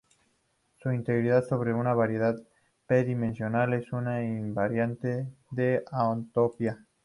Su 0.79 0.91
integral 0.93 1.43
sobre 1.43 1.75
una 1.75 1.93
variedad 1.93 2.35
p-dimensional 2.87 3.73
es 3.75 3.93
un 3.93 4.11
invariante 4.11 5.27
de 5.51 5.85
homotopía. 5.91 6.83